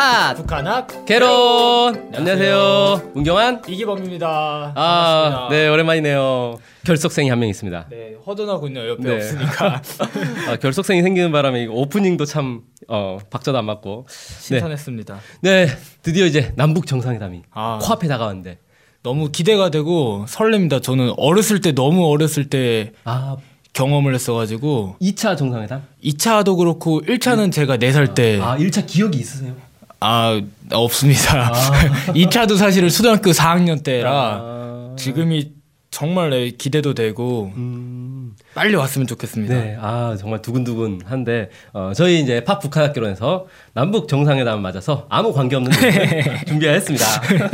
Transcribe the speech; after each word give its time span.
핫 0.00 0.32
북한학 0.34 1.04
개론 1.04 2.08
안녕하세요 2.14 3.10
문경환 3.12 3.60
이기범입니다. 3.68 4.72
아. 4.74 5.48
네 5.50 5.68
오랜만이네요 5.68 6.58
결석생이 6.86 7.28
한 7.28 7.38
명 7.38 7.50
있습니다 7.50 7.88
네, 7.90 8.14
허전하군요. 8.26 8.88
옆에 8.88 9.02
네. 9.02 9.14
없으니까 9.16 9.82
아, 10.48 10.56
결석생이 10.56 11.02
생기는 11.02 11.30
바람에 11.32 11.66
오프닝도 11.66 12.24
참 12.24 12.62
어, 12.88 13.18
박자도 13.28 13.58
안 13.58 13.66
맞고 13.66 14.06
신선했습니다. 14.08 15.20
네 15.42 15.66
드디어 16.00 16.24
이제 16.24 16.54
남북 16.56 16.86
정상회담이 16.86 17.42
아. 17.52 17.78
코앞에 17.82 18.08
다가왔는데 18.08 18.56
너무 19.02 19.30
기대가 19.30 19.68
되고 19.68 20.24
설렙니다. 20.26 20.82
저는 20.82 21.12
어렸을 21.18 21.60
때 21.60 21.72
너무 21.72 22.06
어렸을 22.10 22.48
때 22.48 22.92
아 23.04 23.36
경험을 23.74 24.14
했어가지고 24.14 24.96
2차 25.02 25.36
정상회담 25.36 25.82
2차도 26.02 26.56
그렇고 26.56 27.02
1차는 27.02 27.52
제가 27.52 27.76
4살 27.76 28.14
때 28.14 28.40
아 28.40 28.56
1차 28.56 28.86
기억이 28.86 29.18
있으세요? 29.18 29.54
아 30.00 30.40
없습니다. 30.72 31.52
2차도 32.14 32.56
사실은 32.56 32.88
초등학교 32.88 33.30
4학년 33.30 33.82
때라 33.84 34.10
아, 34.10 34.94
지금이 34.98 35.52
정말 35.90 36.30
네, 36.30 36.50
기대도 36.50 36.94
되고 36.94 37.52
음, 37.56 38.34
빨리 38.54 38.76
왔으면 38.76 39.06
좋겠습니다. 39.08 39.54
네, 39.54 39.76
아 39.80 40.16
정말 40.18 40.40
두근두근한데 40.40 41.50
어, 41.72 41.92
저희 41.94 42.20
이제 42.20 42.44
팝 42.44 42.60
북한학교론에서 42.60 43.46
남북 43.74 44.06
정상회담을 44.08 44.62
맞아서 44.62 45.06
아무 45.10 45.32
관계 45.34 45.56
없는 45.56 45.70
준비했습니다. 46.46 47.04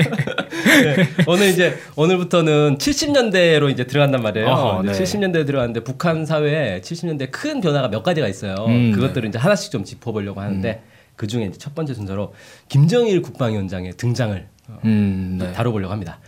네, 0.85 1.09
오늘 1.27 1.49
이제 1.49 1.77
오늘부터는 1.97 2.77
70년대로 2.79 3.71
이제 3.71 3.85
들어간단 3.87 4.23
말이에요. 4.23 4.47
어허, 4.47 4.83
네. 4.83 4.93
70년대에 4.93 5.47
들어갔는데 5.47 5.81
북한 5.83 6.27
사회에 6.27 6.83
70년대 6.83 7.31
큰 7.33 7.61
변화가 7.63 7.89
몇 7.89 8.03
가지가 8.03 8.29
있어요. 8.29 8.55
음, 8.69 8.93
그것들을 8.93 9.29
이제 9.31 9.39
하나씩 9.39 9.73
좀 9.73 9.83
짚어보려고 9.83 10.41
하는데 10.43 10.83
그 11.17 11.27
중에 11.27 11.47
이제 11.47 11.59
첫 11.59 11.75
번째 11.75 11.95
순서로 11.95 12.35
김정일 12.69 13.23
국방위원장의 13.23 13.95
등장을 13.97 14.49
어, 14.69 14.79
음, 14.85 15.39
네. 15.41 15.53
다뤄보려고 15.53 15.93
합니다. 15.93 16.19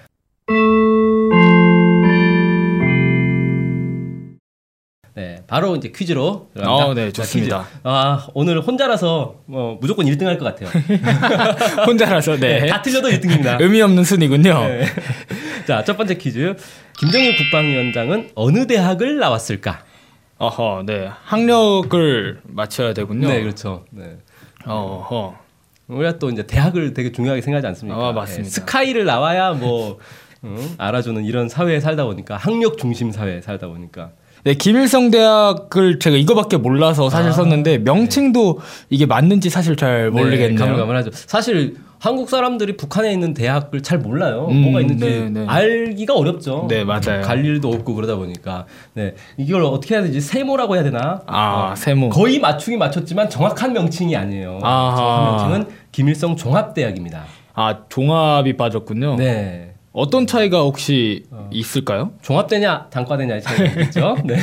네, 5.14 5.42
바로 5.48 5.74
이제 5.74 5.90
퀴즈로. 5.94 6.48
어, 6.60 6.94
네, 6.94 7.10
자, 7.10 7.22
좋습니다. 7.22 7.62
퀴즈. 7.64 7.78
아, 7.82 8.28
오늘 8.34 8.60
혼자라서 8.60 9.40
뭐 9.46 9.76
무조건 9.80 10.06
1등 10.06 10.24
할 10.26 10.38
것 10.38 10.44
같아요. 10.44 10.68
혼자라서 11.86 12.36
네. 12.36 12.66
다 12.68 12.80
틀려도 12.82 13.08
1등입니다. 13.08 13.58
의미 13.60 13.82
없는 13.82 14.04
순이군요. 14.04 14.60
네. 14.68 14.84
자, 15.66 15.82
첫 15.82 15.96
번째 15.96 16.14
퀴즈. 16.16 16.54
김정일 16.98 17.36
국방위원장은 17.36 18.30
어느 18.36 18.66
대학을 18.68 19.18
나왔을까? 19.18 19.82
어허, 20.38 20.84
네. 20.86 21.08
학력을 21.24 22.40
맞춰야 22.44 22.94
되군요. 22.94 23.26
네, 23.26 23.40
그렇죠. 23.42 23.86
네. 23.90 24.18
어허. 24.68 25.34
우리가 25.88 26.18
또 26.18 26.28
이제 26.30 26.46
대학을 26.46 26.92
되게 26.94 27.12
중요하게 27.12 27.40
생각하지 27.40 27.66
않습니까? 27.68 28.08
아, 28.08 28.12
맞습니다. 28.12 28.44
네, 28.44 28.50
스카이를 28.50 29.04
나와야 29.04 29.52
뭐 29.52 29.98
응? 30.44 30.56
알아주는 30.78 31.24
이런 31.24 31.48
사회에 31.48 31.80
살다 31.80 32.04
보니까 32.04 32.36
학력 32.36 32.78
중심 32.78 33.10
사회에 33.10 33.40
살다 33.40 33.68
보니까 33.68 34.10
네, 34.44 34.54
김일성 34.54 35.10
대학을 35.10 35.98
제가 35.98 36.16
이거밖에 36.16 36.56
몰라서 36.58 37.10
사실 37.10 37.30
아, 37.30 37.32
썼는데 37.32 37.78
명칭도 37.78 38.60
이게 38.88 39.04
맞는지 39.06 39.50
사실 39.50 39.76
잘 39.76 40.10
모르겠네요. 40.10 40.50
네, 40.50 40.54
가물가물하죠. 40.56 41.10
사실 41.12 41.76
한국 41.98 42.30
사람들이 42.30 42.76
북한에 42.76 43.12
있는 43.12 43.34
대학을 43.34 43.82
잘 43.82 43.98
몰라요. 43.98 44.46
음, 44.50 44.62
뭐가 44.62 44.80
있는지 44.80 45.04
네, 45.04 45.28
네. 45.30 45.46
알기가 45.46 46.14
어렵죠. 46.14 46.66
네, 46.68 46.84
맞아요. 46.84 47.22
갈 47.22 47.44
일도 47.44 47.68
없고 47.70 47.94
그러다 47.94 48.16
보니까 48.16 48.66
네 48.94 49.14
이걸 49.36 49.64
어떻게 49.64 49.94
해야 49.94 50.02
되지? 50.02 50.20
세모라고 50.20 50.76
해야 50.76 50.84
되나? 50.84 51.22
아, 51.26 51.74
세모. 51.76 52.10
거의 52.10 52.38
맞추기 52.38 52.76
맞췄지만 52.76 53.30
정확한 53.30 53.72
명칭이 53.72 54.16
아니에요. 54.16 54.60
아하. 54.62 54.96
정확한 54.96 55.24
명칭은 55.50 55.76
김일성 55.92 56.36
종합대학입니다. 56.36 57.24
아, 57.54 57.80
종합이 57.88 58.56
빠졌군요. 58.56 59.16
네. 59.16 59.74
어떤 59.98 60.28
차이가 60.28 60.60
혹시 60.60 61.24
있을까요? 61.50 62.12
종합대냐 62.22 62.86
단과대냐의 62.90 63.42
차이가 63.42 63.80
있죠. 63.82 64.16
네. 64.24 64.36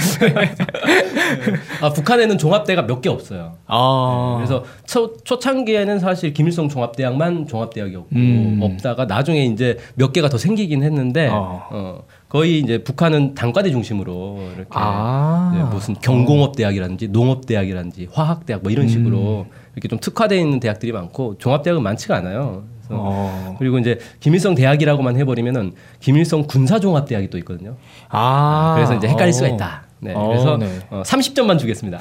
아, 1.81 1.89
북한에는 1.93 2.37
종합대가 2.37 2.81
몇 2.81 3.01
개 3.01 3.09
없어요. 3.09 3.53
아. 3.67 4.33
그래서 4.37 4.63
초, 4.85 5.15
초창기에는 5.23 5.99
사실 5.99 6.33
김일성 6.33 6.67
종합대학만 6.67 7.45
종합대학이었고 7.47 8.07
음. 8.15 8.59
없다가 8.61 9.05
나중에 9.05 9.45
이제 9.45 9.77
몇 9.95 10.11
개가 10.11 10.27
더 10.29 10.37
생기긴 10.37 10.81
했는데 10.83 11.29
어. 11.31 11.67
어, 11.71 12.03
거의 12.35 12.59
이제 12.59 12.83
북한은 12.83 13.33
단과대 13.33 13.71
중심으로 13.71 14.49
이렇게 14.57 14.69
아. 14.71 15.53
네, 15.55 15.63
무슨 15.63 15.93
경공업 15.93 16.57
대학이라든지 16.57 17.07
농업 17.07 17.45
대학이라든지 17.45 18.09
화학 18.11 18.45
대학 18.45 18.61
뭐 18.61 18.73
이런 18.73 18.89
식으로 18.89 19.45
음. 19.49 19.51
이렇게 19.73 19.87
좀 19.87 19.99
특화되어 19.99 20.37
있는 20.37 20.59
대학들이 20.59 20.91
많고 20.91 21.37
종합 21.37 21.63
대학은 21.63 21.81
많지가 21.81 22.17
않아요. 22.17 22.65
그래서 22.79 23.01
어. 23.01 23.55
그리고 23.57 23.79
이제 23.79 23.99
김일성 24.19 24.53
대학이라고만 24.53 25.15
해버리면은 25.15 25.75
김일성 26.01 26.43
군사종합대학이 26.45 27.29
또 27.29 27.37
있거든요. 27.37 27.77
아. 28.09 28.73
그래서 28.75 28.95
이제 28.95 29.07
헷갈릴 29.07 29.31
수가 29.31 29.47
어. 29.51 29.55
있다. 29.55 29.83
네, 30.01 30.13
어, 30.13 30.27
그래서 30.27 30.57
네. 30.57 30.67
어, 30.89 31.03
30점만 31.05 31.57
주겠습니다. 31.57 31.99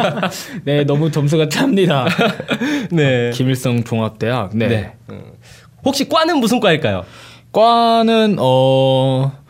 네, 0.64 0.84
너무 0.84 1.10
점수가 1.10 1.50
찹니다. 1.50 2.06
네. 2.92 3.30
김일성 3.34 3.84
종합대학. 3.84 4.56
네. 4.56 4.68
네. 4.68 4.92
어. 5.08 5.20
혹시 5.84 6.08
과는 6.08 6.38
무슨 6.38 6.60
과일까요? 6.60 7.04
과는 7.52 8.36
어 8.38 9.44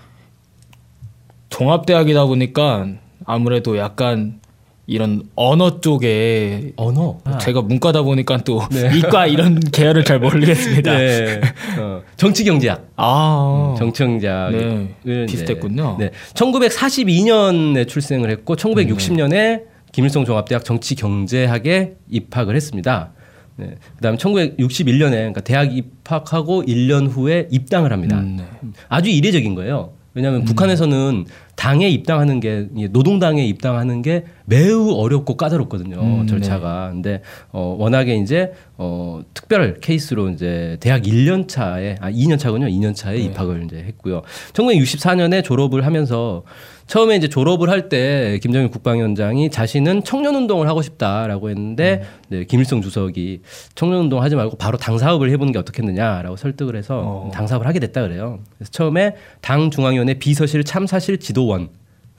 종합대학이다 1.56 2.26
보니까 2.26 2.86
아무래도 3.24 3.78
약간 3.78 4.40
이런 4.86 5.22
언어 5.34 5.80
쪽에 5.80 6.72
언어. 6.76 7.18
제가 7.40 7.62
문과다 7.62 8.02
보니까 8.02 8.36
또 8.44 8.60
네. 8.70 8.90
이과 8.98 9.26
이런 9.26 9.58
계열을 9.58 10.04
잘 10.04 10.20
모르겠습니다. 10.20 10.96
네. 10.96 11.40
어, 11.80 12.02
정치경제학. 12.16 12.90
아, 12.96 13.74
정치경제학을 13.78 14.68
네. 15.04 15.24
이제- 15.24 15.26
비슷했군요. 15.32 15.96
네. 15.98 16.10
1942년에 16.34 17.88
출생을 17.88 18.30
했고 18.30 18.54
1960년에 18.54 19.62
김일성 19.92 20.24
종합대학 20.26 20.62
정치경제학에 20.64 21.94
입학을 22.10 22.54
했습니다. 22.54 23.12
네. 23.56 23.74
그다음에 23.96 24.18
1961년에 24.18 25.10
그러니까 25.10 25.40
대학 25.40 25.74
입학하고 25.74 26.62
1년 26.64 27.08
후에 27.10 27.48
입당을 27.50 27.92
합니다. 27.92 28.18
음, 28.18 28.36
네. 28.38 28.44
아주 28.88 29.08
이례적인 29.08 29.54
거예요. 29.54 29.94
왜냐하면 30.16 30.44
북한에서는 30.44 31.26
당에 31.56 31.88
입당하는 31.88 32.38
게이 32.38 32.88
노동당에 32.90 33.44
입당하는 33.44 34.02
게 34.02 34.24
매우 34.44 34.92
어렵고 34.92 35.36
까다롭거든요 35.36 35.98
음, 36.00 36.26
절차가. 36.26 36.90
근데 36.92 37.22
어 37.50 37.74
워낙에 37.78 38.14
이제 38.16 38.52
어 38.76 39.22
특별 39.34 39.80
케이스로 39.80 40.28
이제 40.28 40.76
대학 40.80 41.02
1년 41.02 41.48
차에 41.48 41.96
아 42.00 42.10
2년 42.10 42.38
차군요. 42.38 42.66
2년 42.66 42.94
차에 42.94 43.16
입학을 43.18 43.64
이제 43.64 43.76
했고요. 43.78 44.22
1964년에 44.52 45.42
졸업을 45.42 45.84
하면서 45.86 46.42
처음에 46.86 47.16
이제 47.16 47.26
졸업을 47.28 47.68
할 47.68 47.86
때 47.88 48.38
김정일 48.42 48.68
국방위원장이 48.70 49.50
자신은 49.50 50.02
청년 50.04 50.34
운동을 50.34 50.68
하고 50.68 50.82
싶다라고 50.82 51.50
했는데 51.50 52.02
네, 52.28 52.44
김일성 52.44 52.80
주석이 52.82 53.42
청년 53.76 54.00
운동 54.00 54.22
하지 54.22 54.34
말고 54.34 54.56
바로 54.56 54.76
당 54.76 54.98
사업을 54.98 55.30
해보는 55.30 55.52
게 55.52 55.58
어떻겠느냐라고 55.58 56.36
설득을 56.36 56.74
해서 56.76 57.00
어. 57.04 57.30
당 57.32 57.46
사업을 57.46 57.66
하게 57.66 57.78
됐다 57.80 58.02
그래요. 58.02 58.40
그래서 58.56 58.70
처음에 58.72 59.14
당 59.40 59.70
중앙위원회 59.70 60.14
비서실 60.14 60.64
참사실 60.64 61.18
지도 61.18 61.45
원, 61.46 61.68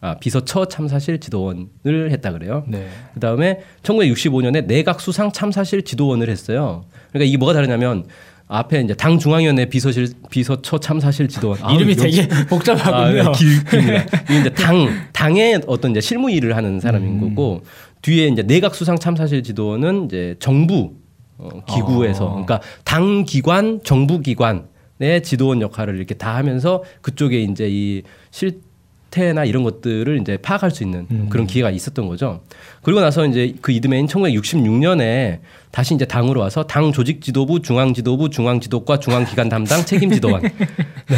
아 0.02 0.16
비서처 0.20 0.66
참사실 0.66 1.20
지도원을 1.20 2.12
했다 2.12 2.32
그래요. 2.32 2.64
네. 2.68 2.88
그 3.14 3.20
다음에 3.20 3.62
1965년에 3.84 4.66
내각 4.68 5.02
수상 5.02 5.32
참사실 5.32 5.84
지도원을 5.84 6.30
했어요. 6.30 6.86
그러니까 7.10 7.28
이게 7.28 7.38
뭐가 7.38 7.54
다르냐면 7.54 8.06
앞에 8.50 8.80
이제 8.82 8.94
당 8.94 9.18
중앙위원회 9.20 9.66
비서실 9.66 10.10
비서처 10.30 10.80
참사실 10.80 11.28
지도원 11.28 11.58
아우, 11.62 11.76
이름이 11.76 11.94
역시- 11.98 12.28
되게 12.28 12.28
복잡하군요. 12.48 13.22
아, 13.30 13.32
네, 13.32 13.32
길. 13.34 13.48
이게 14.30 14.40
이제 14.40 14.50
당 14.54 14.88
당의 15.14 15.62
어떤 15.68 15.92
이제 15.92 16.00
실무 16.00 16.30
일을 16.32 16.56
하는 16.56 16.80
사람인 16.80 17.22
음. 17.22 17.36
거고 17.36 17.64
뒤에 18.04 18.28
이제 18.28 18.44
내각 18.44 18.76
수상 18.76 18.98
참사실 19.00 19.44
지도원은 19.44 20.06
이제 20.06 20.36
정부 20.40 20.94
어, 21.40 21.50
기구에서 21.68 22.26
아. 22.28 22.32
그러니까 22.32 22.62
당 22.86 23.26
기관 23.26 23.82
정부 23.84 24.22
기관의 24.22 25.24
지도원 25.24 25.62
역할을 25.62 25.98
이렇게 25.98 26.14
다 26.16 26.36
하면서 26.36 26.84
그쪽에 27.02 27.42
이제 27.42 27.68
이 27.68 28.04
실 28.32 28.62
태나 29.10 29.46
이런 29.46 29.64
것들을 29.64 30.20
이제 30.22 30.38
파악할 30.38 30.72
수 30.72 30.84
있는 30.84 31.08
음. 31.12 31.28
그런 31.30 31.48
기회가 31.48 31.70
있었던 31.72 32.08
거죠. 32.08 32.42
그리고 32.82 33.02
나서 33.02 33.26
이제 33.26 33.54
그 33.62 33.72
이듬해인 33.72 34.08
1966년에 34.08 35.40
다시 35.72 35.94
이제 35.94 36.06
당으로 36.06 36.42
와서 36.42 36.64
당 36.64 36.92
조직 36.92 37.22
지도부, 37.22 37.62
중앙 37.62 37.94
지도부, 37.94 38.30
중앙 38.30 38.60
지도과, 38.60 39.00
중앙 39.00 39.26
기관 39.26 39.50
담당 39.50 39.86
책임 39.86 40.12
지도원. 40.12 40.42
네, 41.08 41.18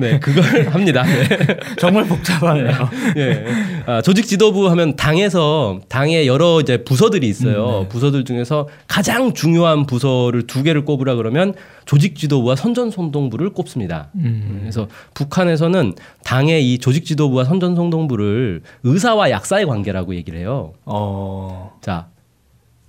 네, 0.00 0.18
그걸 0.18 0.68
합니다. 0.70 1.02
네. 1.02 1.58
정말 1.78 2.06
복잡하네요. 2.06 2.88
예. 3.16 3.44
아, 3.86 4.02
조직 4.02 4.26
지도부 4.26 4.68
하면 4.70 4.96
당에서 4.96 5.80
당의 5.88 6.26
여러 6.26 6.60
이제 6.60 6.82
부서들이 6.84 7.28
있어요. 7.28 7.86
부서들 7.88 8.24
중에서 8.24 8.68
가장 8.86 9.34
중요한 9.34 9.86
부서를 9.86 10.46
두 10.46 10.62
개를 10.62 10.84
꼽으라 10.84 11.14
그러면 11.16 11.54
조직 11.84 12.16
지도부와 12.16 12.56
선전송동부를 12.56 13.50
꼽습니다. 13.50 14.10
그래서 14.60 14.88
북한에서는 15.14 15.94
당의 16.24 16.72
이 16.72 16.78
조직 16.78 17.04
지도부와 17.04 17.44
선전송동부를 17.44 18.62
의사와 18.84 19.30
약사의 19.30 19.66
관계라고 19.66 20.14
얘기를 20.14 20.38
해요. 20.38 20.72
어. 20.84 21.72
자, 21.82 22.08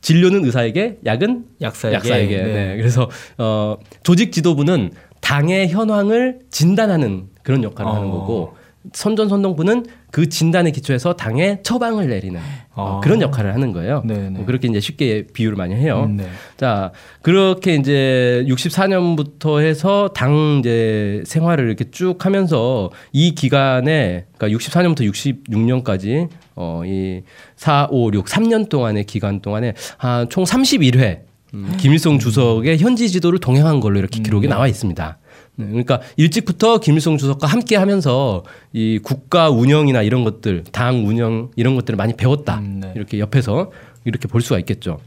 진료는 0.02 0.46
의사에게, 0.46 1.00
약은 1.06 1.46
약사에게. 1.62 1.96
약사에게. 1.96 2.38
네. 2.38 2.54
네. 2.54 2.78
그래서 2.78 3.10
어, 3.38 3.78
조직 4.04 4.32
지도부는 4.32 4.92
당의 5.22 5.70
현황을 5.70 6.40
진단하는 6.50 7.28
그런 7.44 7.64
역할을 7.64 7.92
하는 7.92 8.08
어. 8.08 8.12
거고 8.12 8.56
선전선동부는 8.94 9.86
그 10.12 10.28
진단에 10.28 10.72
기초해서 10.72 11.14
당에 11.14 11.60
처방을 11.64 12.10
내리는 12.10 12.40
어, 12.74 12.98
아. 12.98 13.00
그런 13.00 13.22
역할을 13.22 13.54
하는 13.54 13.72
거예요. 13.72 14.04
네, 14.06 14.16
네. 14.16 14.30
뭐 14.30 14.46
그렇게 14.46 14.68
이제 14.68 14.80
쉽게 14.80 15.28
비유를 15.34 15.58
많이 15.58 15.74
해요. 15.74 16.04
음, 16.08 16.18
네. 16.18 16.28
자, 16.58 16.92
그렇게 17.22 17.76
이제 17.76 18.46
64년부터 18.48 19.62
해서 19.62 20.10
당 20.14 20.60
이제 20.60 21.24
생활을 21.26 21.66
이렇게 21.66 21.90
쭉 21.92 22.26
하면서 22.26 22.92
이 23.12 23.34
기간에 23.34 24.26
그러니까 24.38 24.58
64년부터 24.58 25.10
66년까지 25.10 26.30
어, 26.56 26.84
이 26.86 27.22
4, 27.56 27.88
5, 27.90 28.12
6, 28.14 28.26
3년 28.26 28.70
동안의 28.70 29.06
기간 29.06 29.42
동안에 29.42 29.74
한총 29.98 30.44
31회 30.44 31.22
음, 31.54 31.76
김일성 31.78 32.20
주석의 32.20 32.78
현지 32.80 33.10
지도를 33.10 33.40
동행한 33.40 33.80
걸로 33.80 34.00
이렇게 34.00 34.22
기록이 34.22 34.48
나와 34.48 34.68
있습니다. 34.68 35.18
네, 35.56 35.68
그러니까 35.68 36.02
일찍부터 36.18 36.80
김일성 36.80 37.18
주석과 37.18 37.48
함께 37.48 37.76
하면서 37.76 38.44
이 38.74 39.00
국가 39.04 39.50
운영이나 39.50 40.02
이런 40.02 40.24
것들, 40.24 40.64
당 40.72 41.08
운영 41.08 41.52
이런 41.56 41.76
것들을 41.76 41.98
많이 41.98 42.16
배웠다. 42.16 42.60
음, 42.60 42.80
네. 42.82 42.94
이렇게 42.96 43.20
옆에서 43.20 43.72
이렇게 44.06 44.28
볼 44.28 44.42
수가 44.42 44.60
있겠죠. 44.60 45.00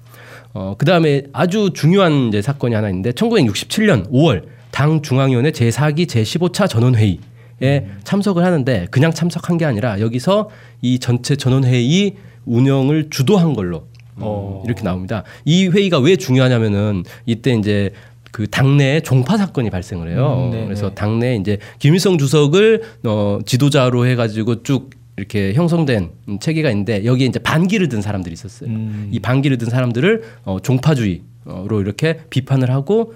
어, 0.52 0.76
그 0.78 0.86
다음에 0.86 1.24
아주 1.32 1.70
중요한 1.74 2.28
이제 2.28 2.40
사건이 2.40 2.74
하나 2.74 2.88
있는데 2.88 3.10
1967년 3.12 4.10
5월 4.10 4.44
당 4.70 5.02
중앙위원회 5.02 5.50
제4기 5.50 6.06
제15차 6.06 6.68
전원회의에 6.68 7.18
음. 7.62 8.00
참석을 8.04 8.44
하는데 8.44 8.86
그냥 8.90 9.12
참석한 9.12 9.58
게 9.58 9.64
아니라 9.64 10.00
여기서 10.00 10.50
이 10.80 10.98
전체 11.00 11.36
전원회의 11.36 12.14
운영을 12.44 13.08
주도한 13.10 13.54
걸로 13.54 13.88
음, 14.16 14.20
어. 14.20 14.62
이렇게 14.64 14.82
나옵니다. 14.82 15.24
이 15.44 15.66
회의가 15.66 15.98
왜 15.98 16.16
중요하냐면은 16.16 17.02
이때 17.26 17.52
이제 17.54 17.92
그 18.34 18.48
당내에 18.50 18.98
종파 18.98 19.36
사건이 19.36 19.70
발생을 19.70 20.10
해요. 20.10 20.46
음, 20.46 20.50
네네. 20.50 20.64
그래서 20.64 20.90
당내 20.90 21.36
이제 21.36 21.58
김일성 21.78 22.18
주석을 22.18 22.82
어 23.04 23.38
지도자로 23.46 24.08
해가지고 24.08 24.64
쭉 24.64 24.90
이렇게 25.16 25.54
형성된 25.54 26.10
음, 26.26 26.38
체계가 26.40 26.68
있는데 26.70 27.04
여기에 27.04 27.28
이제 27.28 27.38
반기를 27.38 27.88
든 27.88 28.02
사람들이 28.02 28.32
있었어요. 28.32 28.70
음. 28.70 29.08
이 29.12 29.20
반기를 29.20 29.56
든 29.58 29.70
사람들을 29.70 30.24
어, 30.46 30.58
종파주의로 30.58 31.80
이렇게 31.80 32.22
비판을 32.28 32.72
하고 32.72 33.14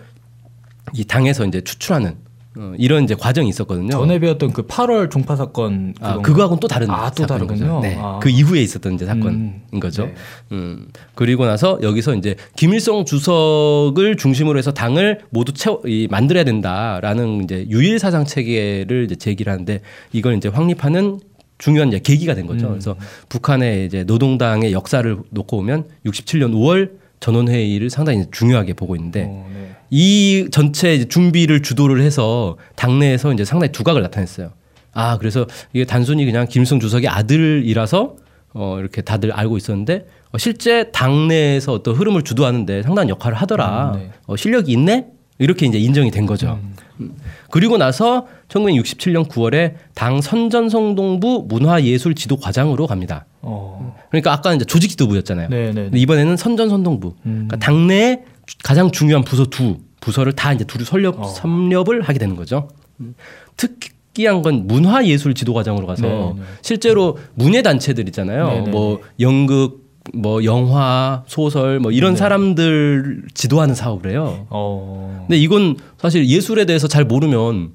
이 0.94 1.04
당에서 1.04 1.44
이제 1.46 1.62
추출하는 1.62 2.14
어, 2.60 2.72
이런 2.76 3.04
이제 3.04 3.14
과정이 3.14 3.48
있었거든요. 3.48 3.90
전에 3.90 4.18
배웠던 4.18 4.52
그 4.52 4.66
8월 4.66 5.10
종파 5.10 5.36
사건 5.36 5.94
아? 6.00 6.18
그거하고는 6.18 6.58
또 6.58 6.66
다른 6.66 6.90
아, 6.90 7.08
또. 7.10 7.24
거죠. 7.46 7.78
네. 7.80 7.96
아. 8.00 8.18
그 8.20 8.28
이후에 8.28 8.60
있었던 8.62 8.94
이제 8.94 9.06
사건인 9.06 9.62
음. 9.72 9.80
거죠. 9.80 10.06
네. 10.06 10.14
음. 10.52 10.88
그리고 11.14 11.46
나서 11.46 11.78
여기서 11.82 12.14
이제 12.16 12.34
김일성 12.56 13.04
주석을 13.04 14.16
중심으로 14.16 14.58
해서 14.58 14.72
당을 14.72 15.20
모두 15.30 15.52
채워 15.52 15.80
이, 15.86 16.08
만들어야 16.10 16.42
된다라는 16.42 17.44
이제 17.44 17.64
유일 17.68 18.00
사상 18.00 18.24
체계를 18.24 19.04
이제 19.04 19.14
제기를 19.14 19.52
하는데 19.52 19.80
이걸 20.12 20.36
이제 20.36 20.48
확립하는 20.48 21.20
중요한 21.58 21.88
이제 21.88 22.00
계기가 22.00 22.34
된 22.34 22.46
거죠. 22.46 22.66
음. 22.66 22.70
그래서 22.72 22.96
북한의 23.28 23.86
이제 23.86 24.02
노동당의 24.02 24.72
역사를 24.72 25.16
놓고 25.30 25.56
보면 25.58 25.84
67년 26.04 26.52
5월 26.54 26.90
전원회의를 27.20 27.90
상당히 27.90 28.24
중요하게 28.30 28.74
보고 28.74 28.96
있는데 28.96 29.24
어, 29.28 29.50
네. 29.52 29.76
이 29.90 30.48
전체 30.50 31.06
준비를 31.08 31.62
주도를 31.62 32.00
해서 32.02 32.56
당내에서 32.76 33.32
이제 33.32 33.44
상당히 33.44 33.72
두각을 33.72 34.02
나타냈어요. 34.02 34.50
아 34.92 35.16
그래서 35.18 35.46
이게 35.72 35.84
단순히 35.84 36.24
그냥 36.24 36.46
김일성 36.48 36.80
주석의 36.80 37.08
아들이라서 37.08 38.16
어 38.54 38.76
이렇게 38.80 39.02
다들 39.02 39.32
알고 39.32 39.56
있었는데 39.56 40.06
어, 40.32 40.38
실제 40.38 40.90
당내에서 40.92 41.72
어떤 41.72 41.94
흐름을 41.94 42.22
주도하는데 42.22 42.82
상당한 42.82 43.08
역할을 43.08 43.36
하더라. 43.36 43.92
음, 43.94 43.98
네. 43.98 44.10
어, 44.26 44.36
실력이 44.36 44.72
있네. 44.72 45.06
이렇게 45.40 45.66
이제 45.66 45.78
인정이 45.78 46.10
된 46.10 46.26
거죠. 46.26 46.58
음. 47.00 47.12
그리고 47.50 47.78
나서 47.78 48.26
1967년 48.48 49.28
9월에 49.28 49.74
당 49.94 50.20
선전성동부 50.20 51.46
문화예술 51.48 52.16
지도 52.16 52.36
과장으로 52.38 52.88
갑니다. 52.88 53.24
어. 53.40 53.96
그러니까 54.10 54.32
아까는 54.32 54.56
이제 54.56 54.64
조직 54.64 54.88
지도부였잖아요. 54.90 55.48
네, 55.48 55.72
네. 55.72 55.90
이번에는 55.94 56.36
선전선동부. 56.36 57.14
음. 57.26 57.46
그러니까 57.48 57.56
당내에 57.58 58.16
주- 58.16 58.22
가장 58.62 58.90
중요한 58.90 59.24
부서 59.24 59.46
두 59.46 59.78
부서를 60.00 60.32
다 60.32 60.52
이제 60.52 60.64
두루 60.64 60.84
설립 60.84 61.18
어. 61.18 61.24
섭렵을 61.24 62.02
하게 62.02 62.18
되는 62.18 62.36
거죠. 62.36 62.68
음. 63.00 63.14
특이한 63.56 64.42
건 64.42 64.66
문화 64.66 65.04
예술 65.04 65.34
지도 65.34 65.52
과정으로 65.54 65.86
가서 65.86 66.02
네, 66.02 66.32
네. 66.36 66.42
실제로 66.62 67.18
문예 67.34 67.62
단체들 67.62 68.06
있잖아요. 68.08 68.48
네, 68.48 68.60
네, 68.62 68.70
뭐 68.70 69.00
연극, 69.20 69.88
뭐 70.14 70.44
영화, 70.44 71.24
소설, 71.26 71.80
뭐 71.80 71.90
이런 71.90 72.12
네. 72.12 72.18
사람들 72.18 73.22
지도하는 73.34 73.74
사업을 73.74 74.10
해요. 74.10 74.46
어. 74.50 75.24
근데 75.26 75.36
이건 75.36 75.76
사실 75.98 76.26
예술에 76.26 76.64
대해서 76.64 76.88
잘 76.88 77.04
모르면 77.04 77.72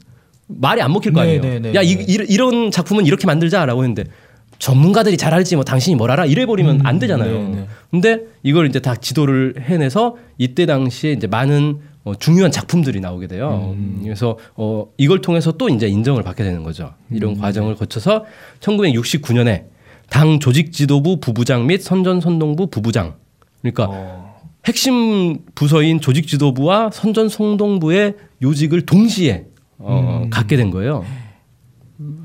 말이 0.48 0.82
안 0.82 0.92
먹힐 0.92 1.14
거 1.14 1.22
네, 1.24 1.38
아니에요. 1.38 1.42
네, 1.42 1.60
네, 1.60 1.74
야, 1.76 1.82
이, 1.82 1.96
네. 1.96 2.06
이, 2.08 2.26
이런 2.30 2.72
작품은 2.72 3.06
이렇게 3.06 3.28
만들자라고 3.28 3.84
했는데 3.84 4.06
전문가들이 4.64 5.18
잘 5.18 5.34
알지 5.34 5.56
뭐 5.56 5.66
당신이 5.66 5.98
뭘 5.98 6.10
알아 6.10 6.26
이래 6.26 6.46
버리면 6.46 6.80
음, 6.80 6.86
안 6.86 6.98
되잖아요. 6.98 7.38
네, 7.38 7.48
네. 7.50 7.68
근데 7.92 8.22
이걸 8.44 8.68
이제 8.68 8.80
다 8.80 8.96
지도를 8.96 9.56
해내서 9.60 10.16
이때 10.38 10.66
당시에 10.66 11.12
이제 11.12 11.28
많은 11.28 11.80
어, 12.06 12.16
중요한 12.16 12.50
작품들이 12.50 13.02
나오게 13.02 13.28
돼요. 13.28 13.74
음. 13.76 14.00
그래서 14.04 14.38
어, 14.56 14.86
이걸 14.96 15.20
통해서 15.20 15.52
또 15.52 15.68
이제 15.68 15.90
인정을 15.90 16.24
받게 16.24 16.46
되는 16.46 16.64
거죠. 16.64 16.94
이런 17.12 17.32
음. 17.32 17.42
과정을 17.42 17.76
거쳐서 17.76 18.24
1969년에 18.62 19.66
당 20.10 20.40
조직 20.40 20.72
지도부 20.72 21.20
부부장 21.20 21.68
및 21.68 21.82
선전선동부 21.82 22.68
부부장 22.68 23.16
그러니까 23.62 23.88
어. 23.90 24.42
핵심 24.66 25.40
부서인 25.56 26.00
조직 26.00 26.26
지도부와 26.26 26.90
선전 26.94 27.28
성동부의 27.28 28.16
요직을 28.42 28.86
동시에 28.86 29.44
어, 29.78 30.22
음. 30.24 30.30
갖게 30.30 30.56
된 30.56 30.72
거예요. 30.72 31.04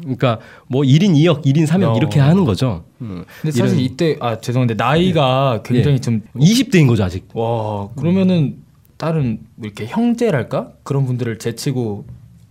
그러니까 0.03 0.39
뭐 0.67 0.83
1인 0.83 1.15
2역, 1.15 1.45
1인 1.45 1.67
3역 1.67 1.95
어. 1.95 1.97
이렇게 1.97 2.21
하는 2.21 2.45
거죠. 2.45 2.85
음. 3.01 3.25
근데 3.43 3.57
사실 3.57 3.81
이때 3.81 4.17
아 4.21 4.41
죄송한데 4.41 4.75
나이가 4.75 5.61
굉장히 5.65 5.97
예. 5.97 6.01
좀 6.01 6.23
20대인 6.37 6.87
거죠 6.89 7.05
아직. 7.05 7.29
와 7.35 7.89
그러면은 7.97 8.57
다른 8.97 9.41
뭐 9.55 9.67
이렇게 9.67 9.87
형제랄까 9.87 10.71
그런 10.83 11.07
분들을 11.07 11.39
제치고 11.39 12.05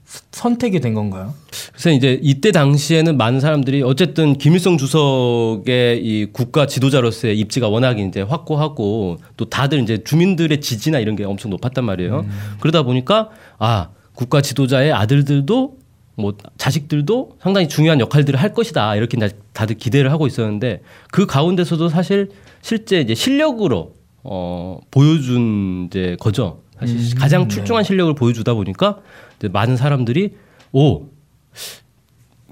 스- 0.06 0.22
선택이 0.32 0.80
된 0.80 0.94
건가요? 0.94 1.34
그래서 1.74 1.90
이제 1.92 2.18
이때 2.24 2.54
당시에는 2.54 3.18
많은 3.18 3.42
사람들이 3.42 3.84
어쨌든 3.84 4.38
김일성 4.38 4.78
주석의 4.78 6.02
이 6.06 6.28
국가 6.32 6.66
지도자로서의 6.66 7.38
입지가 7.40 7.68
워낙 7.68 8.00
이제 8.00 8.22
확고하고 8.22 9.18
또 9.36 9.46
다들 9.50 9.82
이제 9.82 10.04
주민들의 10.04 10.62
지지나 10.62 11.00
이런 11.00 11.16
게 11.18 11.26
엄청 11.26 11.52
높았단 11.52 11.84
말이에요. 11.84 12.26
그러다 12.62 12.84
보니까 12.84 13.30
아 13.60 13.90
국가 14.14 14.42
지도자의 14.42 14.94
아들들도 14.94 15.78
뭐 16.18 16.34
자식들도 16.58 17.38
상당히 17.40 17.68
중요한 17.70 18.00
역할들을 18.00 18.42
할 18.42 18.54
것이다 18.54 18.96
이렇게 18.96 19.18
다들 19.54 19.78
기대를 19.78 20.12
하고 20.12 20.26
있었는데 20.26 20.82
그 21.12 21.28
가운데서도 21.28 21.90
사실 21.90 22.32
실제 22.62 23.00
이제 23.00 23.14
실력으로 23.14 23.94
어 24.24 24.80
보여준 24.90 25.86
이제 25.88 26.18
거죠. 26.20 26.64
사실 26.80 26.98
음, 26.98 27.12
가장 27.18 27.44
네. 27.44 27.48
출중한 27.48 27.84
실력을 27.84 28.14
보여주다 28.16 28.56
보니까 28.56 28.98
이제 29.38 29.48
많은 29.48 29.78
사람들이 29.78 30.34
오 30.72 31.06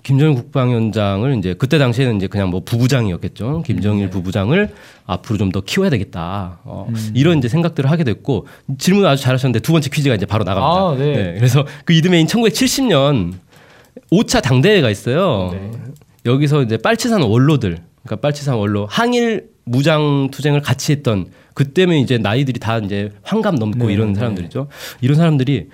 김정일 0.03 0.35
국방위원장을 0.35 1.35
이제 1.39 1.55
그때 1.55 1.79
당시에는 1.79 2.17
이제 2.17 2.27
그냥 2.27 2.51
뭐 2.51 2.61
부부장이었겠죠. 2.63 3.63
김정일 3.65 4.11
부부장을 4.11 4.71
앞으로 5.07 5.39
좀 5.39 5.51
더 5.51 5.61
키워야 5.61 5.89
되겠다. 5.89 6.59
어, 6.63 6.87
이런 7.15 7.39
이제 7.39 7.47
생각들을 7.47 7.89
하게 7.89 8.03
됐고 8.03 8.45
질문 8.77 9.05
아주 9.07 9.23
잘하셨는데 9.23 9.61
두 9.61 9.71
번째 9.71 9.89
퀴즈가 9.89 10.13
이제 10.13 10.27
바로 10.27 10.43
나갑니다. 10.43 10.81
아, 10.81 10.95
네. 10.95 11.33
그래서 11.35 11.65
그 11.85 11.93
이듬해인 11.93 12.27
1970년 12.27 13.33
5차 14.11 14.41
당대회가 14.41 14.89
있어요. 14.89 15.49
네. 15.53 15.71
여기서 16.25 16.63
이제 16.63 16.77
빨치산 16.77 17.21
원로들, 17.21 17.77
그러니까 18.03 18.15
빨치산 18.21 18.55
원로 18.55 18.85
항일 18.87 19.49
무장 19.65 20.29
투쟁을 20.31 20.61
같이 20.61 20.91
했던 20.91 21.27
그때면 21.53 21.97
이제 21.97 22.17
나이들이 22.17 22.59
다 22.59 22.77
이제 22.79 23.11
환갑 23.23 23.55
넘고 23.55 23.87
네, 23.87 23.93
이런 23.93 24.13
네. 24.13 24.19
사람들이죠. 24.19 24.67
이런 25.01 25.17
사람들이 25.17 25.69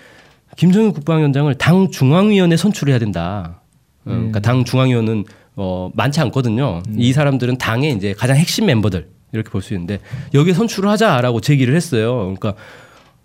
김정일 0.57 0.91
국방위원장을 0.91 1.53
당 1.55 1.89
중앙위원회 1.91 2.57
선출해야 2.57 2.99
된다. 2.99 3.61
어, 4.05 4.09
그러니까 4.09 4.39
음. 4.39 4.41
당 4.41 4.65
중앙위원은 4.65 5.25
어, 5.55 5.91
많지 5.95 6.19
않거든요. 6.21 6.81
이 6.95 7.13
사람들은 7.13 7.57
당의 7.57 7.93
이제 7.93 8.13
가장 8.13 8.37
핵심 8.37 8.65
멤버들 8.65 9.07
이렇게 9.33 9.49
볼 9.49 9.61
수 9.61 9.73
있는데 9.73 9.99
여기에 10.33 10.53
선출을 10.53 10.89
하자라고 10.89 11.41
제기를 11.41 11.75
했어요. 11.75 12.17
그러니까 12.35 12.53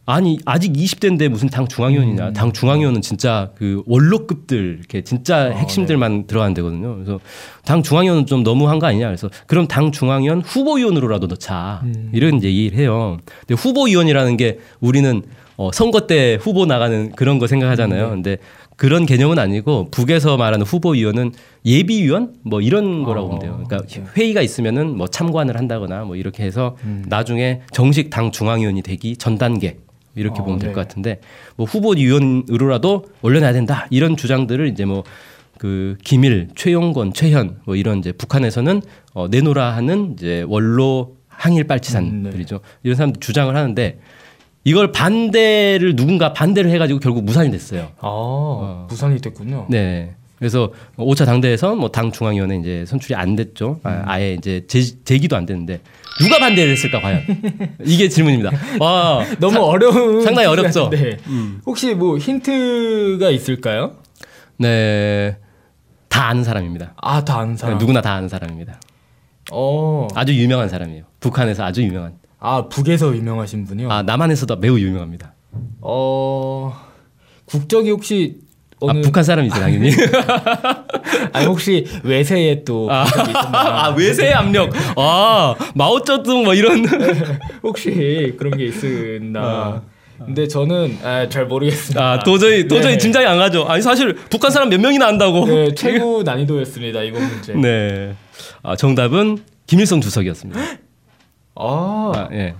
아니 0.07 0.39
아직 0.45 0.73
20대인데 0.73 1.29
무슨 1.29 1.49
당 1.49 1.65
음. 1.65 1.69
중앙위원이냐? 1.69 2.33
당 2.33 2.53
중앙위원은 2.53 3.03
진짜 3.03 3.51
그 3.57 3.83
원로급들 3.87 4.77
이렇게 4.79 5.03
진짜 5.03 5.37
아, 5.37 5.49
핵심들만 5.49 6.29
들어가는 6.29 6.55
데거든요. 6.55 6.95
그래서 6.95 7.19
당 7.65 7.83
중앙위원은 7.83 8.27
좀 8.27 8.45
너무한 8.45 8.79
거 8.79 8.87
아니냐? 8.87 9.07
그래서 9.07 9.29
그럼 9.49 9.67
당 9.67 9.91
중앙위원 9.91 10.43
후보위원으로라도 10.43 11.27
넣자 11.27 11.81
음. 11.83 12.11
이런 12.15 12.43
얘기를 12.45 12.79
해요. 12.79 13.19
근데 13.41 13.61
후보위원이라는 13.61 14.37
게 14.37 14.61
우리는 14.81 15.23
어, 15.57 15.71
선거 15.73 16.07
때 16.07 16.39
후보 16.41 16.67
나가는 16.67 17.11
그런 17.13 17.39
거 17.39 17.47
음, 17.47 17.49
생각하잖아요. 17.49 18.05
네. 18.05 18.11
근데 18.11 18.37
그런 18.77 19.07
개념은 19.07 19.39
아니고 19.39 19.89
북에서 19.91 20.37
말하는 20.37 20.65
후보위원은 20.67 21.33
예비위원 21.65 22.35
뭐 22.45 22.61
이런 22.61 23.03
거라고 23.03 23.29
보면 23.29 23.41
돼요. 23.41 23.61
그러니까 23.67 23.89
네. 23.89 24.05
회의가 24.17 24.43
있으면은 24.43 24.97
뭐 24.97 25.09
참관을 25.09 25.57
한다거나 25.57 26.05
뭐 26.05 26.15
이렇게 26.15 26.45
해서 26.45 26.77
음. 26.85 27.05
나중에 27.09 27.63
정식 27.73 28.11
당 28.11 28.31
중앙위원이 28.31 28.83
되기 28.83 29.17
전 29.17 29.39
단계 29.39 29.79
이렇게 30.17 30.41
어, 30.41 30.45
보면 30.45 30.59
될 30.59 30.71
네. 30.71 30.75
것 30.75 30.81
같은데 30.81 31.21
뭐 31.55 31.67
후보 31.67 31.91
위원으로라도 31.91 33.05
올려놔야 33.23 33.53
된다 33.53 33.87
이런 33.91 34.17
주장들을 34.17 34.67
이제 34.69 34.85
뭐 34.85 35.05
그 35.59 35.97
김일, 36.05 36.49
최용건, 36.55 37.13
최현 37.13 37.61
뭐 37.65 37.77
이런 37.77 37.99
이제 37.99 38.13
북한에서는 38.13 38.83
어, 39.15 39.29
내놓으라 39.29 39.75
하는 39.75 40.13
이제 40.13 40.45
원로 40.49 41.17
항일 41.29 41.65
빨치산들이죠. 41.65 42.61
이런 42.83 42.97
사람들 42.97 43.21
주장을 43.21 43.55
하는데 43.55 43.99
이걸 44.65 44.93
반대를 44.93 45.95
누군가 45.97 46.33
반대를 46.33 46.71
해가지고 46.71 46.99
결국 46.99 47.25
무산이 47.25 47.51
됐어요. 47.51 47.89
아 48.01 48.87
무산이 48.89 49.21
됐군요. 49.21 49.67
네. 49.71 50.15
그래서 50.39 50.71
5차 50.99 51.25
당대에서 51.25 51.75
뭐 51.75 51.89
당 51.89 52.13
중앙위원회 52.13 52.57
이제 52.57 52.85
선출이 52.87 53.15
안 53.15 53.37
됐죠. 53.37 53.81
아, 53.85 54.03
아예 54.07 54.35
이제 54.35 54.65
제, 54.69 54.83
제기도 55.05 55.37
안 55.37 55.47
됐는데 55.47 55.81
누가 56.21 56.39
반대를 56.39 56.73
했을까 56.73 57.01
과연 57.01 57.23
이게 57.85 58.09
질문입니다. 58.09 58.51
와 58.81 59.25
너무 59.41 59.59
어려운 59.61 60.23
상당히 60.23 60.47
어렵죠? 60.47 60.89
네. 60.95 61.17
혹시 61.65 61.95
뭐 61.95 62.19
힌트가 62.19 63.31
있을까요? 63.31 63.97
네. 64.59 65.39
다 66.09 66.29
아는 66.29 66.45
사람입니다. 66.45 66.95
아 66.97 67.25
다 67.25 67.39
아는 67.39 67.57
사람. 67.57 67.79
누구나 67.79 68.01
다 68.01 68.13
아는 68.15 68.29
사람입니다. 68.29 68.81
어. 69.53 70.09
아주 70.15 70.35
유명한 70.35 70.69
사람이에요. 70.69 71.05
북한에서 71.21 71.65
아주 71.65 71.83
유명한. 71.83 72.15
아 72.39 72.69
북에서 72.69 73.15
유명하신 73.17 73.65
분이요. 73.65 73.91
아 73.91 74.03
남한에서도 74.03 74.57
매우 74.57 74.79
유명합니다. 74.79 75.35
어 75.81 76.75
국적이 77.47 77.91
혹시 77.91 78.39
아 78.83 78.93
북한 79.03 79.25
사람이죠 79.25 79.55
당연히. 79.59 79.91
아니 81.33 81.47
혹시 81.47 81.87
외세에 82.03 82.63
또 82.65 82.89
있었나? 82.91 83.87
아 83.87 83.95
외세의 83.97 84.35
압력. 84.35 84.71
아 84.97 85.55
마오쩌둥 85.75 86.45
뭐 86.45 86.55
이런. 86.55 86.85
혹시 87.63 88.35
그런 88.39 88.57
게 88.57 88.67
있었나? 88.67 89.83
근데 90.19 90.49
저는 90.49 90.99
아, 91.03 91.29
잘 91.29 91.47
모르겠습니다. 91.47 92.03
아 92.13 92.19
도저히 92.21 92.67
도저히 92.67 92.93
네. 92.93 92.99
짐작이 92.99 93.27
안 93.27 93.39
가죠. 93.39 93.65
아니 93.65 93.83
사실 93.83 94.15
북한 94.15 94.51
사람 94.51 94.69
몇 94.69 94.81
명이나 94.81 95.07
안다고. 95.07 95.47
네, 95.47 95.75
최고 95.75 96.23
난이도였습니다 96.23 97.03
이번 97.03 97.29
문제. 97.29 97.55
네. 97.55 98.15
아, 98.63 98.77
정답은 98.77 99.39
김일성 99.67 100.01
주석이었습니다. 100.01 100.61
아, 101.55 102.13
아, 102.15 102.29
예. 102.33 102.55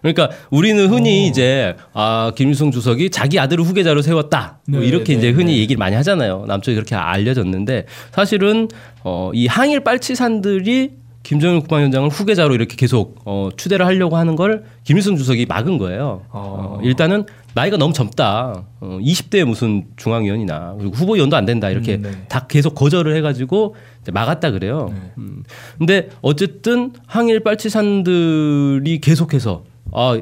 그러니까 0.00 0.30
우리는 0.50 0.88
흔히 0.88 1.26
이제 1.26 1.74
아 1.92 2.32
김일성 2.34 2.70
주석이 2.70 3.10
자기 3.10 3.38
아들을 3.38 3.64
후계자로 3.64 4.02
세웠다. 4.02 4.60
뭐 4.68 4.80
네, 4.80 4.86
이렇게 4.86 5.12
네, 5.12 5.18
이제 5.18 5.30
흔히 5.30 5.52
네. 5.52 5.58
얘기를 5.58 5.78
많이 5.78 5.96
하잖아요. 5.96 6.44
남쪽에 6.46 6.74
그렇게 6.74 6.94
알려졌는데 6.94 7.86
사실은 8.12 8.68
어, 9.02 9.30
이 9.34 9.46
항일 9.46 9.80
빨치산들이 9.80 10.99
김정일 11.22 11.60
국방위원장을 11.60 12.08
후계자로 12.08 12.54
이렇게 12.54 12.76
계속 12.76 13.20
어, 13.24 13.50
추대를 13.56 13.84
하려고 13.86 14.16
하는 14.16 14.36
걸 14.36 14.64
김일성 14.84 15.16
주석이 15.16 15.46
막은 15.46 15.78
거예요. 15.78 16.22
어. 16.30 16.78
어, 16.78 16.80
일단은 16.82 17.26
나이가 17.54 17.76
너무 17.76 17.92
젊다. 17.92 18.64
어, 18.80 18.98
20대에 19.02 19.44
무슨 19.44 19.84
중앙위원이나 19.96 20.76
그리고 20.78 20.94
후보위원도 20.94 21.36
안 21.36 21.44
된다 21.44 21.68
이렇게 21.68 21.96
음, 21.96 22.02
네. 22.02 22.10
다 22.28 22.46
계속 22.46 22.74
거절을 22.74 23.14
해가지고 23.16 23.74
이제 24.02 24.12
막았다 24.12 24.50
그래요. 24.52 24.88
네. 24.92 25.12
음. 25.18 25.42
근데 25.78 26.08
어쨌든 26.22 26.92
항일 27.06 27.40
빨치산들이 27.40 29.00
계속해서 29.00 29.64
아 29.92 30.18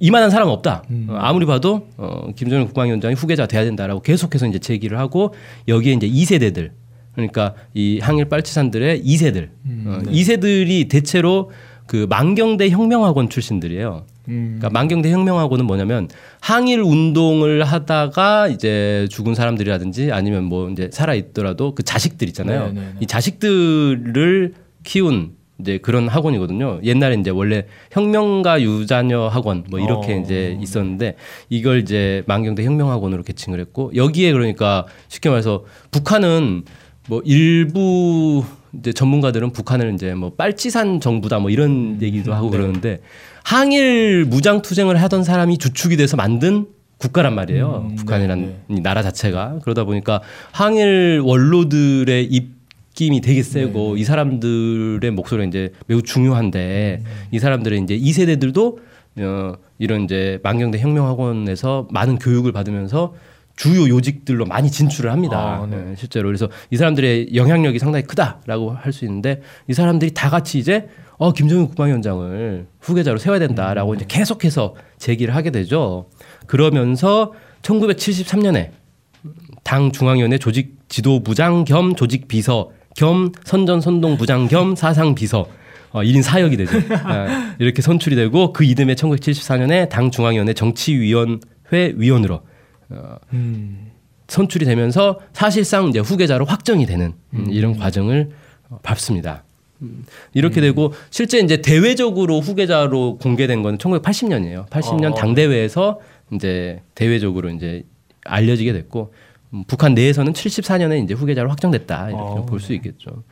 이만한 0.00 0.30
사람 0.30 0.48
없다. 0.48 0.82
음. 0.90 1.06
어, 1.10 1.14
아무리 1.16 1.46
봐도 1.46 1.88
어, 1.96 2.26
김정일 2.34 2.66
국방위원장이 2.66 3.14
후계자 3.14 3.46
돼야 3.46 3.64
된다라고 3.64 4.02
계속해서 4.02 4.46
이제 4.48 4.58
제기를 4.58 4.98
하고 4.98 5.32
여기에 5.68 5.92
이제 5.94 6.08
2세대들 6.08 6.70
그러니까 7.14 7.54
이 7.74 7.98
항일 8.00 8.26
빨치산들의 8.26 9.02
2세들 9.02 9.48
음, 9.66 9.84
어, 9.86 9.98
네. 10.04 10.12
2세들이 10.12 10.88
대체로 10.88 11.50
그 11.86 12.06
만경대 12.08 12.70
혁명학원 12.70 13.28
출신들이에요. 13.28 14.06
음, 14.28 14.56
그러니까 14.58 14.70
만경대 14.70 15.10
혁명학원은 15.10 15.66
뭐냐면 15.66 16.08
항일 16.40 16.80
운동을 16.80 17.62
하다가 17.64 18.48
이제 18.48 19.06
죽은 19.10 19.34
사람들이라든지 19.34 20.12
아니면 20.12 20.44
뭐 20.44 20.70
이제 20.70 20.88
살아 20.92 21.14
있더라도 21.14 21.74
그 21.74 21.82
자식들 21.82 22.28
있잖아요. 22.28 22.66
네, 22.68 22.72
네, 22.72 22.80
네. 22.80 22.86
이 23.00 23.06
자식들을 23.06 24.54
키운 24.82 25.32
이제 25.60 25.78
그런 25.78 26.08
학원이거든요. 26.08 26.80
옛날에 26.82 27.14
이제 27.14 27.30
원래 27.30 27.66
혁명가 27.92 28.60
유자녀 28.60 29.28
학원 29.28 29.64
뭐 29.70 29.78
이렇게 29.78 30.14
어. 30.14 30.16
이제 30.16 30.58
있었는데 30.60 31.16
이걸 31.48 31.80
이제 31.80 32.24
만경대 32.26 32.64
혁명학원으로 32.64 33.22
개칭을 33.22 33.60
했고 33.60 33.92
여기에 33.94 34.32
그러니까 34.32 34.86
쉽게 35.08 35.28
말해서 35.28 35.64
북한은 35.90 36.64
뭐 37.08 37.20
일부 37.24 38.44
이제 38.72 38.92
전문가들은 38.92 39.52
북한을 39.52 39.94
이제 39.94 40.14
뭐 40.14 40.32
빨치산 40.34 41.00
정부다 41.00 41.38
뭐 41.38 41.50
이런 41.50 41.98
얘기도 42.00 42.34
하고 42.34 42.50
네. 42.50 42.56
그러는데 42.56 43.00
항일 43.42 44.24
무장 44.24 44.62
투쟁을 44.62 45.00
하던 45.02 45.22
사람이 45.22 45.58
주축이 45.58 45.96
돼서 45.96 46.16
만든 46.16 46.66
국가란 46.98 47.34
말이에요. 47.34 47.88
음, 47.90 47.96
북한이란 47.96 48.40
네, 48.40 48.76
이 48.76 48.80
나라 48.80 49.02
자체가 49.02 49.58
그러다 49.62 49.84
보니까 49.84 50.22
항일 50.52 51.20
원로들의 51.22 52.24
입김이 52.24 53.20
되게 53.20 53.42
세고 53.42 53.94
네. 53.94 54.00
이 54.00 54.04
사람들의 54.04 55.10
목소리가 55.10 55.46
이제 55.46 55.72
매우 55.86 56.02
중요한데 56.02 57.02
음. 57.04 57.10
이 57.30 57.38
사람들의 57.38 57.80
이제 57.82 57.94
이 57.94 58.12
세대들도 58.12 58.78
어, 59.16 59.52
이런 59.78 60.04
이제 60.04 60.40
만경대 60.42 60.78
혁명학원에서 60.78 61.88
많은 61.90 62.18
교육을 62.18 62.52
받으면서 62.52 63.14
주요 63.56 63.88
요직들로 63.88 64.46
많이 64.46 64.70
진출을 64.70 65.12
합니다. 65.12 65.60
아, 65.62 65.66
네. 65.66 65.90
예, 65.90 65.94
실제로 65.96 66.28
그래서 66.28 66.48
이 66.70 66.76
사람들의 66.76 67.34
영향력이 67.36 67.78
상당히 67.78 68.04
크다라고 68.04 68.72
할 68.72 68.92
수 68.92 69.04
있는데 69.04 69.42
이 69.68 69.74
사람들이 69.74 70.12
다 70.12 70.30
같이 70.30 70.58
이제 70.58 70.88
어 71.16 71.32
김정일 71.32 71.66
국방위원장을 71.66 72.66
후계자로 72.80 73.18
세워야 73.18 73.38
된다라고 73.38 73.92
음. 73.92 73.96
이제 73.96 74.04
계속해서 74.08 74.74
제기를 74.98 75.34
하게 75.34 75.50
되죠. 75.50 76.06
그러면서 76.46 77.32
1973년에 77.62 78.70
당 79.62 79.92
중앙위원회 79.92 80.38
조직 80.38 80.76
지도부장 80.88 81.64
겸 81.64 81.94
조직 81.94 82.28
비서 82.28 82.70
겸 82.96 83.32
선전 83.44 83.80
선동 83.80 84.16
부장 84.16 84.46
겸 84.48 84.76
사상 84.76 85.14
비서 85.14 85.46
어, 85.92 86.00
1인 86.02 86.22
사역이 86.22 86.56
되죠. 86.56 86.76
아, 87.04 87.54
이렇게 87.60 87.80
선출이 87.80 88.16
되고 88.16 88.52
그 88.52 88.64
이듬해 88.64 88.94
1974년에 88.94 89.88
당 89.88 90.10
중앙위원회 90.10 90.52
정치위원회 90.52 91.94
위원으로 91.96 92.42
어, 92.94 93.16
음, 93.32 93.90
선출이 94.28 94.64
되면서 94.64 95.20
사실상 95.32 95.88
이제 95.88 95.98
후계자로 95.98 96.44
확정이 96.44 96.86
되는 96.86 97.12
음, 97.34 97.44
음. 97.46 97.46
이런 97.50 97.76
과정을 97.78 98.30
어, 98.70 98.78
밟습니다. 98.82 99.44
음, 99.82 100.04
이렇게 100.32 100.60
되고 100.60 100.92
실제 101.10 101.38
이제 101.40 101.60
대외적으로 101.60 102.40
후계자로 102.40 103.18
공개된 103.18 103.62
건 103.62 103.76
1980년이에요. 103.78 104.68
80년 104.70 105.12
어. 105.12 105.14
당대회에서 105.14 106.00
이제 106.32 106.80
대외적으로 106.94 107.50
이제 107.50 107.82
알려지게 108.24 108.72
됐고 108.72 109.12
음, 109.52 109.64
북한 109.66 109.94
내에서는 109.94 110.32
74년에 110.32 111.02
이제 111.04 111.14
후계자로 111.14 111.50
확정됐다 111.50 112.08
이렇게 112.08 112.22
어, 112.22 112.46
볼수 112.46 112.72
있겠죠. 112.74 113.24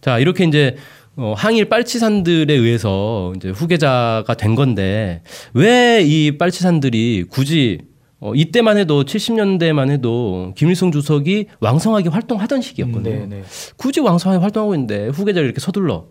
자 0.00 0.18
이렇게 0.18 0.44
이제 0.44 0.76
어, 1.16 1.34
항일 1.36 1.68
빨치산들에 1.68 2.54
의해서 2.54 3.32
이제 3.36 3.50
후계자가 3.50 4.32
된 4.34 4.54
건데 4.54 5.22
왜 5.52 6.02
이 6.02 6.38
빨치산들이 6.38 7.24
굳이 7.28 7.80
어, 8.20 8.34
이때만 8.34 8.76
해도 8.76 9.02
70년대만 9.02 9.90
해도 9.90 10.52
김일성 10.54 10.92
주석이 10.92 11.46
왕성하게 11.60 12.10
활동하던 12.10 12.60
시기였거든요. 12.60 13.26
네, 13.26 13.26
네. 13.26 13.42
굳이 13.76 14.00
왕성하게 14.00 14.42
활동하고 14.42 14.74
있는데 14.74 15.08
후계자를 15.08 15.46
이렇게 15.46 15.60
서둘러 15.60 16.06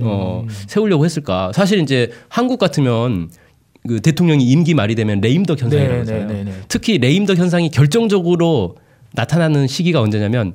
어, 0.00 0.44
음. 0.44 0.48
세우려고 0.48 1.04
했을까? 1.04 1.52
사실 1.52 1.80
이제 1.80 2.10
한국 2.28 2.58
같으면 2.58 3.28
그 3.86 4.00
대통령이 4.00 4.44
임기 4.44 4.74
말이 4.74 4.94
되면 4.94 5.20
레임덕 5.20 5.60
현상이라고 5.60 5.92
네, 5.92 5.98
하잖아요. 6.00 6.26
네, 6.28 6.34
네, 6.34 6.44
네. 6.44 6.52
특히 6.68 6.98
레임덕 6.98 7.36
현상이 7.36 7.70
결정적으로 7.70 8.76
나타나는 9.14 9.66
시기가 9.66 10.00
언제냐면 10.00 10.52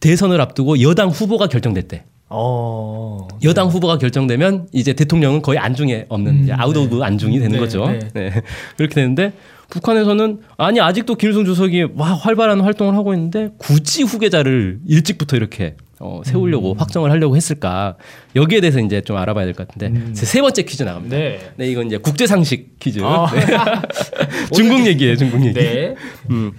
대선을 0.00 0.40
앞두고 0.40 0.80
여당 0.80 1.10
후보가 1.10 1.48
결정됐대. 1.48 2.04
어. 2.30 3.28
여당 3.44 3.68
후보가 3.68 3.98
결정되면 3.98 4.68
이제 4.72 4.94
대통령은 4.94 5.42
거의 5.42 5.58
안중에 5.58 6.06
없는 6.08 6.32
음, 6.32 6.48
out 6.52 6.76
of 6.76 7.02
안중이 7.02 7.38
되는 7.38 7.52
네, 7.52 7.58
거죠. 7.58 7.86
네. 7.86 7.98
네. 8.14 8.30
그렇게 8.76 8.94
되는데 8.94 9.32
북한에서는 9.70 10.40
아니 10.56 10.80
아직도 10.80 11.14
김일성 11.16 11.44
주석이 11.44 11.88
와 11.96 12.14
활발한 12.14 12.60
활동을 12.60 12.94
하고 12.94 13.14
있는데 13.14 13.50
굳이 13.58 14.02
후계자를 14.02 14.80
일찍부터 14.86 15.36
이렇게 15.36 15.76
어, 16.00 16.20
세우려고 16.24 16.72
음. 16.72 16.78
확정을 16.78 17.10
하려고 17.10 17.36
했을까 17.36 17.96
여기에 18.36 18.60
대해서 18.60 18.80
이제 18.80 19.00
좀 19.00 19.16
알아봐야 19.16 19.44
될 19.44 19.54
것 19.54 19.66
같은데 19.66 19.86
음. 19.98 20.12
제세 20.14 20.40
번째 20.40 20.62
퀴즈 20.64 20.82
나갑니다. 20.82 21.16
네. 21.16 21.38
네, 21.56 21.68
이건 21.68 21.86
이제 21.86 21.96
국제 21.98 22.26
상식 22.26 22.78
퀴즈. 22.78 23.00
아. 23.02 23.26
네. 23.32 23.40
중국 24.52 24.86
얘기예요, 24.86 25.16
중국 25.16 25.44
얘기. 25.44 25.54
네. 25.54 25.94
음. 26.30 26.52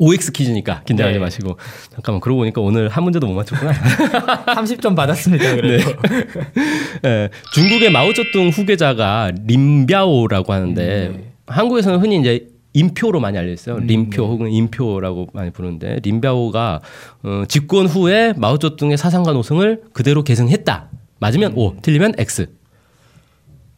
OX 0.00 0.32
퀴즈니까 0.32 0.82
긴장하지 0.84 1.18
네. 1.18 1.24
마시고 1.24 1.56
잠깐만 1.92 2.20
그러고 2.20 2.40
보니까 2.40 2.60
오늘 2.60 2.88
한 2.88 3.04
문제도 3.04 3.26
못 3.28 3.34
맞췄구나. 3.34 3.72
30점 4.56 4.96
받았습니다. 4.96 5.54
그래도. 5.54 5.90
예, 7.06 7.28
중국의 7.54 7.90
마오쩌둥 7.92 8.48
후계자가 8.48 9.30
림비아오라고 9.46 10.52
하는데 10.52 11.06
음, 11.08 11.16
네. 11.16 11.33
한국에서는 11.46 11.98
흔히 12.00 12.18
이제 12.20 12.48
인표로 12.72 13.20
많이 13.20 13.38
알려 13.38 13.52
있어요. 13.52 13.76
음, 13.76 13.86
림표 13.86 14.22
네. 14.22 14.28
혹은 14.28 14.50
인표라고 14.50 15.28
많이 15.32 15.50
부르는데 15.50 16.00
림바오가 16.02 16.80
어, 17.22 17.44
집권 17.46 17.86
후에 17.86 18.32
마오쩌둥의 18.36 18.96
사상과 18.96 19.32
노선을 19.32 19.84
그대로 19.92 20.24
계승했다. 20.24 20.88
맞으면 21.20 21.52
음. 21.52 21.58
O, 21.58 21.76
틀리면 21.80 22.14
X. 22.18 22.48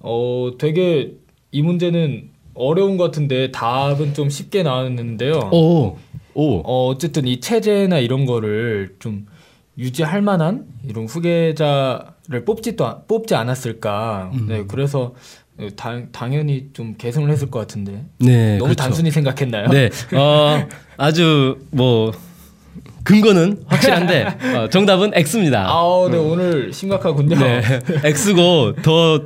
어, 0.00 0.50
되게 0.58 1.12
이 1.52 1.62
문제는 1.62 2.30
어려운 2.54 2.96
것 2.96 3.04
같은데 3.04 3.50
답은 3.50 4.14
좀 4.14 4.30
쉽게 4.30 4.62
나왔는데요. 4.62 5.50
오, 5.52 5.98
오. 6.34 6.58
어, 6.64 6.88
어쨌든 6.88 7.26
이 7.26 7.40
체제나 7.40 7.98
이런 7.98 8.24
거를 8.24 8.96
좀 8.98 9.26
유지할 9.78 10.22
만한 10.22 10.66
이런 10.88 11.04
후계자를 11.04 12.44
뽑지도 12.46 12.86
안- 12.86 13.02
뽑지 13.06 13.34
않았을까. 13.34 14.30
음. 14.32 14.46
네, 14.48 14.64
그래서 14.66 15.14
당, 15.74 16.08
당연히 16.12 16.68
좀 16.72 16.94
개선을 16.96 17.30
했을 17.30 17.50
것 17.50 17.58
같은데 17.58 18.04
네, 18.18 18.58
너무 18.58 18.64
그렇죠. 18.64 18.74
단순히 18.74 19.10
생각했나요? 19.10 19.68
네, 19.68 19.88
어, 20.14 20.66
아주 20.96 21.58
뭐 21.70 22.12
근거는 23.04 23.64
확실한데 23.66 24.26
어, 24.56 24.68
정답은 24.68 25.12
X입니다. 25.14 25.66
아, 25.68 26.08
네 26.10 26.18
오늘 26.18 26.72
심각하군요. 26.72 27.36
네, 27.38 27.62
X고 28.04 28.74
더 28.82 29.22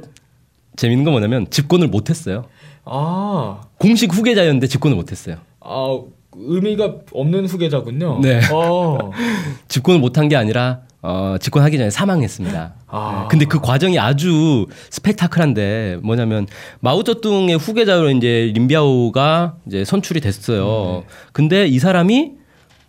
재밌는 0.76 1.04
건 1.04 1.12
뭐냐면 1.12 1.46
집권을 1.50 1.88
못 1.88 2.10
했어요. 2.10 2.44
아, 2.84 3.62
공식 3.78 4.12
후계자였는데 4.14 4.66
집권을 4.68 4.96
못 4.96 5.10
했어요. 5.10 5.36
아 5.60 5.98
의미가 6.32 6.94
없는 7.12 7.46
후계자군요. 7.46 8.20
네. 8.22 8.40
어. 8.52 9.10
집권을 9.68 10.00
못한 10.00 10.28
게 10.28 10.36
아니라 10.36 10.82
어, 11.02 11.36
집권하기 11.40 11.78
전에 11.78 11.90
사망했습니다. 11.90 12.74
아. 12.88 13.20
네, 13.22 13.28
근데 13.30 13.44
그 13.46 13.58
과정이 13.60 13.98
아주 13.98 14.66
스펙타클한데 14.90 16.00
뭐냐면 16.02 16.46
마오쩌둥의 16.80 17.56
후계자로 17.56 18.10
이제 18.10 18.52
림비아오가 18.54 19.56
이제 19.66 19.84
선출이 19.84 20.20
됐어요. 20.20 21.04
근데 21.32 21.66
이 21.66 21.78
사람이 21.78 22.32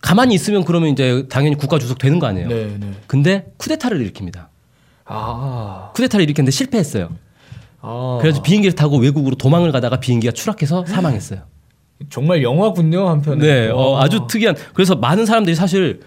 가만히 0.02 0.34
있으면 0.34 0.64
그러면 0.64 0.90
이제 0.90 1.26
당연히 1.30 1.56
국가 1.56 1.78
주석 1.78 1.98
되는 1.98 2.18
거 2.18 2.26
아니에요. 2.26 2.48
네, 2.48 2.76
네. 2.78 2.90
근데 3.06 3.46
쿠데타를 3.56 3.98
일으킵니다. 4.10 4.46
아, 5.04 5.90
쿠데타를 5.94 6.24
일으켰는데 6.24 6.50
실패했어요. 6.50 7.10
아. 7.80 8.18
그래서 8.20 8.42
비행기를 8.42 8.74
타고 8.74 8.98
외국으로 8.98 9.36
도망을 9.36 9.72
가다가 9.72 10.00
비행기가 10.00 10.32
추락해서 10.32 10.84
사망했어요. 10.84 11.40
정말 12.10 12.42
영화군요 12.42 13.08
한편에. 13.08 13.46
네, 13.46 13.68
어, 13.68 13.98
아주 14.00 14.26
특이한. 14.28 14.56
그래서 14.74 14.96
많은 14.96 15.24
사람들이 15.24 15.54
사실 15.54 16.00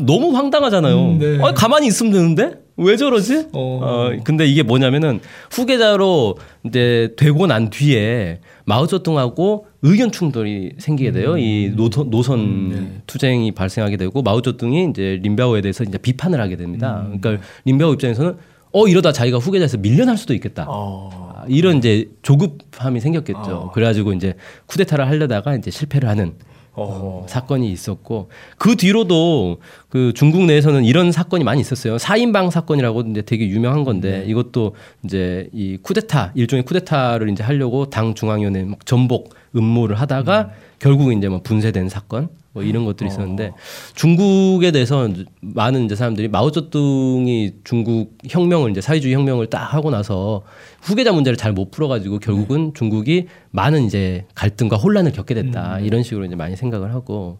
너무 0.00 0.36
황당하잖아요. 0.36 1.00
음, 1.00 1.18
네. 1.18 1.38
아, 1.42 1.52
가만히 1.52 1.86
있으면 1.86 2.12
되는데 2.12 2.60
왜 2.76 2.96
저러지? 2.96 3.48
어. 3.52 3.80
어, 3.82 4.12
근데 4.22 4.46
이게 4.46 4.62
뭐냐면은 4.62 5.20
후계자로 5.50 6.36
이제 6.64 7.12
되고 7.16 7.46
난 7.46 7.70
뒤에 7.70 8.40
마오쩌둥하고 8.66 9.66
의견 9.82 10.12
충돌이 10.12 10.74
생기게 10.78 11.10
돼요. 11.12 11.36
이 11.36 11.72
노선, 11.74 12.10
노선 12.10 12.38
음, 12.38 12.70
네. 12.72 13.02
투쟁이 13.06 13.52
발생하게 13.52 13.96
되고 13.96 14.22
마오쩌둥이 14.22 14.90
이제 14.90 15.18
림바오에 15.22 15.60
대해서 15.60 15.82
이제 15.82 15.98
비판을 15.98 16.40
하게 16.40 16.56
됩니다. 16.56 17.06
음. 17.06 17.20
그러니까 17.20 17.44
림바오 17.64 17.94
입장에서는 17.94 18.36
어 18.70 18.86
이러다 18.86 19.12
자기가 19.12 19.38
후계자에서 19.38 19.78
밀려날 19.78 20.16
수도 20.16 20.34
있겠다. 20.34 20.66
어. 20.68 21.10
아, 21.34 21.44
이런 21.48 21.78
이제 21.78 22.08
조급함이 22.22 23.00
생겼겠죠. 23.00 23.40
어. 23.50 23.70
그래가지고 23.72 24.12
이제 24.12 24.34
쿠데타를 24.66 25.06
하려다가 25.08 25.56
이제 25.56 25.70
실패를 25.70 26.08
하는 26.08 26.34
어. 26.78 27.26
사건이 27.28 27.70
있었고 27.72 28.30
그 28.56 28.76
뒤로도 28.76 29.58
그 29.88 30.12
중국 30.14 30.44
내에서는 30.44 30.84
이런 30.84 31.12
사건이 31.12 31.44
많이 31.44 31.60
있었어요. 31.60 31.98
사인방 31.98 32.50
사건이라고 32.50 33.02
이제 33.02 33.22
되게 33.22 33.48
유명한 33.48 33.84
건데 33.84 34.24
이것도 34.26 34.74
이제 35.04 35.48
이 35.52 35.78
쿠데타 35.82 36.32
일종의 36.34 36.64
쿠데타를 36.64 37.28
이제 37.30 37.42
하려고 37.42 37.90
당 37.90 38.14
중앙위원회 38.14 38.64
막 38.64 38.84
전복 38.86 39.34
음모를 39.56 40.00
하다가 40.00 40.50
결국 40.78 41.12
이제 41.12 41.28
뭐 41.28 41.40
분쇄된 41.42 41.88
사건 41.88 42.28
뭐 42.52 42.62
이런 42.62 42.84
것들이 42.84 43.08
있었는데 43.08 43.52
중국에 43.94 44.70
대해서 44.72 45.08
많은 45.40 45.84
이제 45.84 45.94
사람들이 45.94 46.28
마오쩌둥이 46.28 47.52
중국 47.62 48.16
혁명을 48.28 48.70
이제 48.70 48.80
사회주의 48.80 49.14
혁명을 49.14 49.48
딱 49.48 49.74
하고 49.74 49.90
나서 49.90 50.42
후계자 50.80 51.12
문제를 51.12 51.36
잘 51.36 51.52
못 51.52 51.70
풀어가지고 51.70 52.18
결국은 52.20 52.72
중국이 52.74 53.26
많은 53.50 53.84
이제 53.84 54.26
갈등과 54.34 54.76
혼란을 54.76 55.12
겪게 55.12 55.34
됐다. 55.34 55.80
이런 55.80 56.02
식으로 56.02 56.24
이제 56.24 56.36
많이 56.36 56.56
생각을 56.56 56.92
하고 56.94 57.38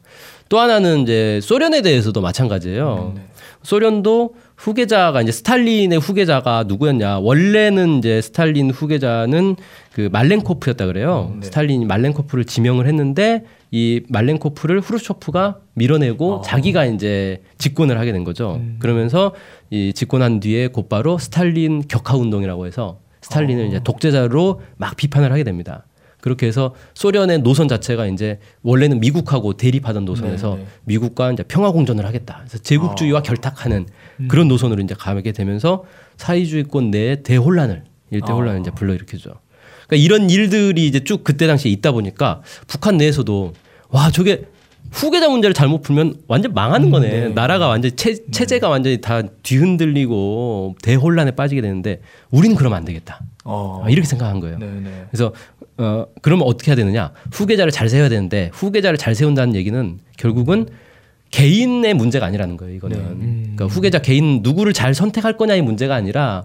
또 0.49 0.59
하나는 0.59 1.03
이제 1.03 1.40
소련에 1.42 1.83
대해서도 1.83 2.21
마찬가지예요. 2.21 3.14
소련도 3.62 4.35
후계자가 4.59 5.23
이제 5.23 5.31
스탈린의 5.31 6.01
후계자가 6.01 6.64
누구였냐? 6.66 7.21
원래는 7.21 7.99
이제 7.99 8.21
스탈린 8.21 8.71
후계자는 8.71 9.55
그 9.92 10.09
말렌코프였다 10.11 10.87
그래요. 10.87 11.37
스탈린이 11.42 11.87
말렌코프를 11.87 12.44
지명을 12.44 12.88
했는데 12.88 13.44
이 13.71 14.03
말렌코프를 14.09 14.81
후르초프가 14.81 15.59
밀어내고 15.75 16.42
자기가 16.44 16.87
이제 16.87 17.40
집권을 17.59 17.99
하게 17.99 18.11
된 18.11 18.25
거죠. 18.25 18.61
그러면서 18.81 19.33
이 19.71 19.92
집권한 19.92 20.40
뒤에 20.40 20.68
곧바로 20.68 21.18
스탈린 21.18 21.85
격하 21.87 22.16
운동이라고 22.16 22.66
해서 22.66 22.99
스탈린을 23.21 23.68
이제 23.68 23.81
독재자로 23.85 24.61
막 24.77 24.97
비판을 24.97 25.31
하게 25.31 25.44
됩니다. 25.44 25.85
그렇게 26.21 26.49
해서 26.49 26.75
소련의 26.94 27.42
노선 27.42 27.68
자체가 27.68 28.07
이제 28.07 28.40
원래는 28.62 28.99
미국하고 28.99 29.53
대립하던 29.53 30.05
노선에서 30.05 30.57
네, 30.57 30.62
네. 30.62 30.66
미국과 30.85 31.31
이제 31.31 31.44
평화 31.44 31.71
공존을 31.71 32.05
하겠다. 32.05 32.38
그래서 32.40 32.59
제국주의와 32.59 33.23
결탁하는 33.23 33.87
그런 34.26 34.48
노선으로 34.48 34.83
이제 34.83 34.94
가게 34.98 35.33
되면서 35.33 35.85
사회주의권 36.16 36.90
내에 36.90 37.22
대혼란을 37.22 37.85
일대 38.11 38.33
혼란을 38.33 38.61
이제 38.61 38.70
불러일으키죠. 38.70 39.31
그러니까 39.87 40.04
이런 40.04 40.31
일들이 40.31 40.87
이제 40.87 41.00
쭉 41.04 41.22
그때 41.24 41.46
당시에 41.46 41.70
있다 41.70 41.92
보니까 41.92 42.42
북한 42.66 42.96
내에서도 42.96 43.52
와 43.90 44.11
저게 44.11 44.44
후계자 44.90 45.28
문제를 45.28 45.54
잘못 45.54 45.83
풀면 45.83 46.22
완전 46.28 46.54
망하는 46.54 46.90
거네. 46.90 47.28
나라가 47.28 47.68
완전 47.68 47.94
체, 47.94 48.16
체제가 48.31 48.68
완전히 48.68 49.00
다 49.00 49.22
뒤흔들리고 49.42 50.76
대혼란에 50.83 51.33
빠지게 51.33 51.61
되는데 51.61 52.00
우리는 52.31 52.57
그러면 52.57 52.78
안 52.78 52.85
되겠다. 52.85 53.20
어. 53.44 53.83
아, 53.85 53.90
이렇게 53.90 54.07
생각한 54.07 54.40
거예요. 54.40 54.59
네, 54.59 54.66
네. 54.66 55.07
그래서 55.11 55.33
어 55.76 56.07
그러면 56.22 56.46
어떻게 56.46 56.70
해야 56.70 56.76
되느냐? 56.76 57.12
후계자를 57.33 57.70
잘 57.70 57.88
세워야 57.88 58.09
되는데 58.09 58.50
후계자를 58.52 58.98
잘 58.98 59.14
세운다는 59.14 59.54
얘기는 59.54 59.98
결국은 60.16 60.66
개인의 61.31 61.95
문제가 61.95 62.27
아니라는 62.27 62.57
거예요. 62.57 62.75
이거는 62.75 63.19
그러니까 63.57 63.67
후계자 63.67 64.01
개인 64.01 64.41
누구를 64.43 64.73
잘 64.73 64.95
선택할 64.95 65.37
거냐의 65.37 65.62
문제가 65.62 65.95
아니라 65.95 66.45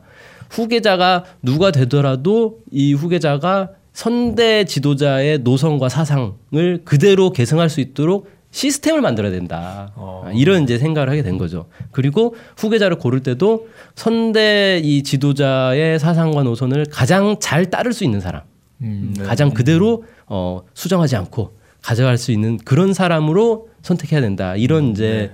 후계자가 0.50 1.24
누가 1.42 1.72
되더라도 1.72 2.60
이 2.72 2.94
후계자가 2.94 3.70
선대 3.94 4.66
지도자의 4.66 5.40
노선과 5.40 5.88
사상을 5.90 6.82
그대로 6.84 7.32
계승할 7.32 7.70
수 7.70 7.80
있도록 7.80 8.30
시스템을 8.52 9.02
만들어야 9.02 9.32
된다. 9.32 9.92
어. 9.96 10.24
아, 10.28 10.32
이런 10.32 10.64
이제 10.64 10.78
생각을 10.78 11.10
하게 11.10 11.24
된 11.24 11.38
거죠. 11.38 11.66
그리고 11.92 12.36
후계자를 12.58 13.00
고를 13.00 13.22
때도 13.22 13.68
선대 13.96 14.80
이 14.84 15.02
지도자의 15.02 15.98
사상과 15.98 16.44
노선을 16.44 16.86
가장 16.92 17.38
잘 17.40 17.70
따를 17.72 17.94
수 17.94 18.04
있는 18.04 18.20
사람, 18.20 18.44
음, 18.82 19.14
네. 19.18 19.24
가장 19.24 19.52
그대로 19.52 20.04
어, 20.28 20.62
수정하지 20.76 21.16
않고 21.16 21.54
가져갈 21.82 22.18
수 22.18 22.32
있는 22.32 22.58
그런 22.58 22.94
사람으로 22.94 23.70
선택해야 23.84 24.22
된다. 24.22 24.56
이런 24.56 24.92
이제 24.92 25.32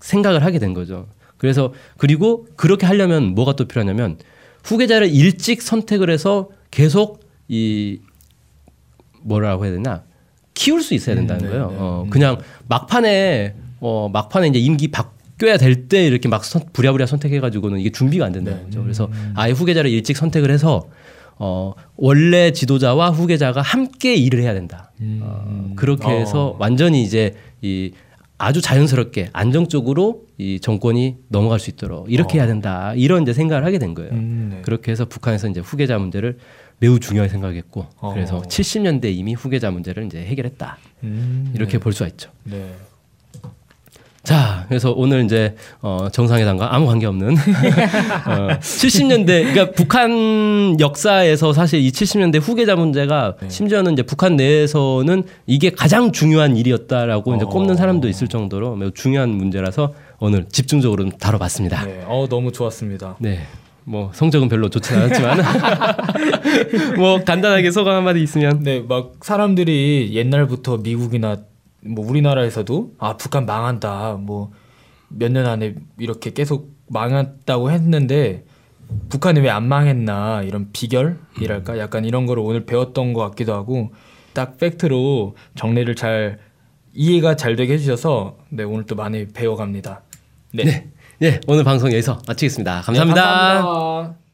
생각을 0.00 0.44
하게 0.44 0.58
된 0.60 0.72
거죠. 0.74 1.08
그래서 1.38 1.72
그리고 1.96 2.46
그렇게 2.56 2.86
하려면 2.86 3.34
뭐가 3.34 3.56
또 3.56 3.66
필요하냐면 3.66 4.18
후계자를 4.62 5.08
일찍 5.12 5.62
선택을 5.62 6.10
해서 6.10 6.48
계속 6.70 7.20
이 7.48 7.98
뭐라고 9.22 9.64
해야 9.64 9.72
되나 9.74 10.04
키울 10.54 10.82
수 10.82 10.94
있어야 10.94 11.16
된다는 11.16 11.42
네, 11.44 11.48
거예요. 11.48 11.70
네. 11.70 11.76
어, 11.78 12.06
그냥 12.10 12.38
막판에 12.68 13.54
어, 13.80 14.08
막판에 14.12 14.48
이제 14.48 14.58
임기 14.58 14.88
바뀌어야 14.88 15.56
될 15.58 15.88
때 15.88 16.06
이렇게 16.06 16.28
막 16.28 16.44
선, 16.44 16.62
부랴부랴 16.72 17.06
선택해가지고는 17.06 17.78
이게 17.80 17.90
준비가 17.90 18.24
안 18.24 18.32
된다는 18.32 18.64
거죠. 18.64 18.82
그래서 18.82 19.10
아예 19.34 19.52
후계자를 19.52 19.90
일찍 19.90 20.16
선택을 20.16 20.50
해서 20.50 20.88
어, 21.38 21.72
원래 21.96 22.52
지도자와 22.52 23.10
후계자가 23.10 23.60
함께 23.60 24.14
일을 24.14 24.40
해야 24.40 24.54
된다. 24.54 24.90
어, 25.20 25.72
그렇게 25.76 26.08
해서 26.08 26.48
어. 26.48 26.56
완전히 26.58 27.02
이제 27.02 27.34
이 27.62 27.92
아주 28.38 28.60
자연스럽게 28.60 29.30
안정적으로 29.32 30.24
이 30.38 30.60
정권이 30.60 31.16
넘어갈 31.28 31.58
수 31.58 31.70
있도록 31.70 32.12
이렇게 32.12 32.38
해야 32.38 32.46
된다. 32.46 32.92
이런 32.94 33.22
이제 33.22 33.32
생각을 33.32 33.64
하게 33.64 33.78
된 33.78 33.94
거예요. 33.94 34.12
음, 34.12 34.50
네. 34.52 34.62
그렇게 34.62 34.92
해서 34.92 35.06
북한에서 35.06 35.48
이제 35.48 35.60
후계자 35.60 35.98
문제를 35.98 36.38
매우 36.78 36.98
중요하게 36.98 37.30
생각했고 37.30 37.86
어. 37.96 38.12
그래서 38.12 38.42
70년대 38.42 39.06
이미 39.06 39.32
후계자 39.32 39.70
문제를 39.70 40.04
이제 40.04 40.22
해결했다. 40.22 40.76
음, 41.04 41.52
이렇게 41.54 41.78
볼 41.78 41.94
수가 41.94 42.08
있죠. 42.08 42.30
네. 42.44 42.74
자, 44.26 44.64
그래서 44.66 44.90
오늘 44.90 45.24
이제 45.24 45.54
어, 45.80 46.08
정상회담과 46.10 46.74
아무 46.74 46.86
관계 46.86 47.06
없는 47.06 47.36
어, 48.26 48.58
70년대 48.58 49.52
그러니까 49.52 49.70
북한 49.70 50.76
역사에서 50.80 51.52
사실 51.52 51.80
이 51.80 51.92
70년대 51.92 52.40
후계자 52.40 52.74
문제가 52.74 53.36
네. 53.40 53.48
심지어는 53.48 53.92
이제 53.92 54.02
북한 54.02 54.34
내에서는 54.34 55.22
이게 55.46 55.70
가장 55.70 56.10
중요한 56.10 56.56
일이었다라고 56.56 57.36
이제 57.36 57.44
어. 57.44 57.48
꼽는 57.48 57.76
사람도 57.76 58.08
있을 58.08 58.26
정도로 58.26 58.74
매우 58.74 58.90
중요한 58.90 59.28
문제라서 59.28 59.94
오늘 60.18 60.46
집중적으로 60.48 61.04
좀 61.04 61.12
다뤄봤습니다. 61.12 61.84
네. 61.84 62.02
어 62.08 62.26
너무 62.28 62.50
좋았습니다. 62.50 63.14
네. 63.20 63.46
뭐 63.84 64.10
성적은 64.12 64.48
별로 64.48 64.68
좋지 64.68 64.92
않았지만 64.92 65.38
뭐 66.98 67.22
간단하게 67.22 67.70
소감 67.70 67.94
한마디 67.94 68.20
있으면 68.20 68.64
네, 68.64 68.80
막 68.80 69.12
사람들이 69.22 70.10
옛날부터 70.14 70.78
미국이나 70.78 71.36
뭐 71.88 72.06
우리나라에서도 72.08 72.92
아 72.98 73.16
북한 73.16 73.46
망한다 73.46 74.14
뭐 74.20 74.50
몇 75.08 75.30
년 75.30 75.46
안에 75.46 75.74
이렇게 75.98 76.32
계속 76.32 76.74
망했다고 76.88 77.70
했는데 77.70 78.44
북한이 79.08 79.38
왜 79.40 79.50
안 79.50 79.68
망했나 79.68 80.42
이런 80.42 80.70
비결이랄까 80.72 81.78
약간 81.78 82.04
이런 82.04 82.26
거를 82.26 82.42
오늘 82.44 82.66
배웠던 82.66 83.12
것 83.12 83.20
같기도 83.30 83.54
하고 83.54 83.92
딱 84.32 84.58
팩트로 84.58 85.36
정리를 85.54 85.94
잘 85.94 86.38
이해가 86.92 87.36
잘 87.36 87.54
되게 87.56 87.74
해주셔서 87.74 88.36
네 88.50 88.64
오늘 88.64 88.84
또 88.86 88.96
많이 88.96 89.26
배워갑니다. 89.28 90.02
네, 90.52 90.64
네. 90.64 90.90
예, 91.22 91.40
오늘 91.46 91.62
방송 91.64 91.90
여기서 91.92 92.20
마치겠습니다 92.26 92.80
감사합니다. 92.82 93.22
네, 93.22 93.28
감사합니다. 93.62 94.25